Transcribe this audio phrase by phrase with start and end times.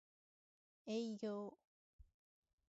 [0.87, 1.55] 営業